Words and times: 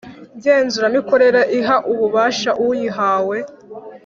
Ngenzuramikorere 0.37 1.41
iha 1.59 1.77
ububasha 1.91 2.51
uyihawe 2.65 3.37